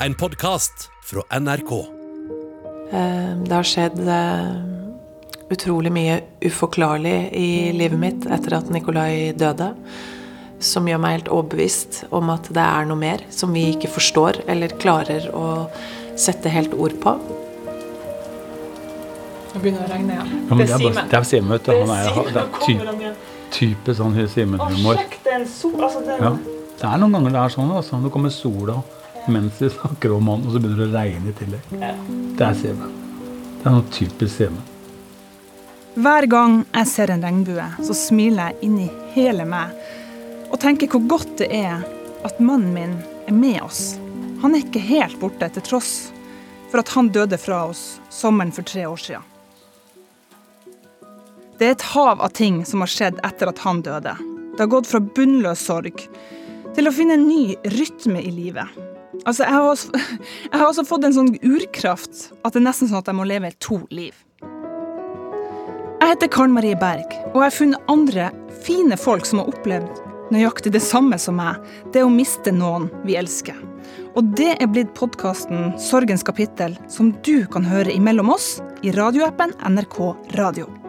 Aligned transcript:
en 0.00 0.14
podkast 0.14 0.90
fra 1.02 1.22
NRK. 1.40 1.72
Eh, 2.92 3.36
Det 3.44 3.54
har 3.54 3.66
skjedd 3.66 4.00
eh, 4.08 4.56
utrolig 5.50 5.92
mye 5.94 6.20
uforklarlig 6.44 7.16
i 7.36 7.72
livet 7.76 7.98
mitt 8.00 8.26
etter 8.26 8.58
at 8.58 8.70
Nikolai 8.72 9.32
døde. 9.38 9.72
Som 10.60 10.88
gjør 10.88 11.00
meg 11.02 11.18
helt 11.18 11.30
overbevist 11.32 12.04
om 12.16 12.30
at 12.32 12.48
det 12.48 12.62
er 12.64 12.86
noe 12.88 12.96
mer 13.00 13.24
som 13.30 13.52
vi 13.52 13.66
ikke 13.74 13.90
forstår 13.92 14.40
eller 14.48 14.72
klarer 14.80 15.28
å 15.36 15.66
sette 16.16 16.48
helt 16.52 16.72
ord 16.74 16.96
på. 17.02 17.12
Nå 19.52 19.60
begynner 19.62 19.84
det 19.84 19.88
å 19.88 19.92
regne 19.92 20.16
igjen. 20.16 20.32
Ja, 20.48 20.56
det, 20.56 20.68
er 20.70 20.80
Simen. 20.80 21.08
det 21.12 21.18
er 21.20 21.28
Simen, 21.28 21.52
vet 21.52 21.68
du. 21.68 21.72
Han 21.76 21.92
er, 21.92 22.20
det 22.32 22.42
er 22.42 22.48
ty, 22.64 22.76
type 23.56 23.96
sånn 23.96 24.16
Simen-humor. 24.32 25.00
Altså, 25.00 26.04
det, 26.04 26.20
Ja. 26.20 26.36
Det 26.76 26.84
er 26.84 26.98
noen 27.00 27.14
ganger 27.16 27.32
det 27.32 27.40
er 27.40 27.52
sånn. 27.54 27.70
Altså. 27.72 27.96
Nå 28.00 28.10
kommer 28.12 28.32
sola 28.32 28.74
mens 29.32 29.58
de 29.58 29.70
snakker 29.70 30.12
om 30.14 30.28
han, 30.32 30.46
og 30.46 30.54
så 30.54 30.62
begynner 30.62 30.82
det 30.84 30.88
å 30.88 30.94
regne 30.94 31.32
i 31.32 31.36
tillegg. 31.36 31.68
Det 32.38 32.46
er 32.46 32.56
Simen. 32.58 32.96
Det 33.58 33.68
er 33.68 33.76
noe 33.76 33.86
typisk 33.94 34.32
Simen. 34.36 34.64
Hver 35.96 36.26
gang 36.28 36.58
jeg 36.74 36.88
ser 36.90 37.10
en 37.12 37.22
regnbue, 37.24 37.66
så 37.80 37.94
smiler 37.96 38.52
jeg 38.52 38.68
inni 38.68 38.90
hele 39.14 39.46
meg 39.48 39.72
og 40.50 40.58
tenker 40.62 40.90
hvor 40.92 41.06
godt 41.08 41.38
det 41.40 41.48
er 41.56 41.80
at 42.26 42.40
mannen 42.40 42.74
min 42.74 42.98
er 43.26 43.34
med 43.34 43.62
oss. 43.64 43.96
Han 44.42 44.54
er 44.54 44.66
ikke 44.66 44.82
helt 44.84 45.16
borte, 45.22 45.48
til 45.48 45.64
tross 45.64 45.94
for 46.70 46.82
at 46.82 46.92
han 46.92 47.08
døde 47.14 47.38
fra 47.40 47.62
oss 47.70 47.96
sommeren 48.12 48.52
for 48.52 48.66
tre 48.68 48.84
år 48.86 49.00
siden. 49.00 49.24
Det 51.56 51.70
er 51.70 51.76
et 51.78 51.86
hav 51.94 52.20
av 52.20 52.34
ting 52.36 52.60
som 52.68 52.84
har 52.84 52.92
skjedd 52.92 53.22
etter 53.24 53.48
at 53.48 53.62
han 53.64 53.80
døde. 53.80 54.12
Det 54.52 54.60
har 54.60 54.72
gått 54.72 54.90
fra 54.90 55.00
bunnløs 55.00 55.64
sorg 55.64 56.04
til 56.76 56.88
å 56.88 56.92
finne 56.92 57.16
en 57.16 57.24
ny 57.24 57.56
rytme 57.72 58.20
i 58.20 58.34
livet. 58.34 58.85
Altså, 59.24 59.44
jeg 59.44 59.52
har, 59.52 59.66
også, 59.70 59.90
jeg 60.50 60.58
har 60.60 60.66
også 60.66 60.86
fått 60.86 61.06
en 61.08 61.16
sånn 61.16 61.32
urkraft 61.40 62.30
at 62.42 62.52
det 62.52 62.60
er 62.60 62.68
nesten 62.68 62.90
sånn 62.90 63.00
at 63.00 63.10
jeg 63.10 63.18
må 63.18 63.26
leve 63.28 63.52
to 63.62 63.80
liv. 63.90 64.14
Jeg 65.96 66.12
heter 66.12 66.30
Karen 66.30 66.52
Marie 66.54 66.76
Berg, 66.78 67.16
og 67.32 67.40
jeg 67.40 67.46
har 67.48 67.54
funnet 67.56 67.88
andre 67.90 68.28
fine 68.66 68.98
folk 69.00 69.26
som 69.26 69.40
har 69.42 69.50
opplevd 69.50 70.02
nøyaktig 70.34 70.72
det 70.74 70.82
samme 70.82 71.18
som 71.22 71.38
meg, 71.40 71.60
det 71.94 72.04
å 72.04 72.12
miste 72.12 72.52
noen 72.54 72.88
vi 73.06 73.18
elsker. 73.18 73.58
Og 74.16 74.32
det 74.38 74.54
er 74.56 74.70
blitt 74.70 74.94
podkasten 74.96 75.74
Sorgens 75.82 76.24
kapittel, 76.26 76.76
som 76.90 77.12
du 77.26 77.46
kan 77.52 77.66
høre 77.68 77.94
imellom 77.94 78.32
oss 78.34 78.56
i 78.86 78.94
radioappen 78.96 79.54
NRK 79.76 80.00
Radio. 80.38 80.85